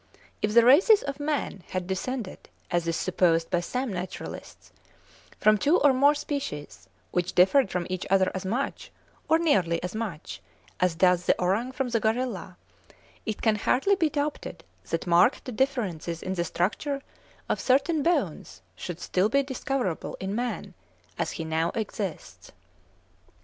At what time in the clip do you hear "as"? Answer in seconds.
2.71-2.87, 8.33-8.43, 9.83-9.93, 10.79-10.95, 21.19-21.33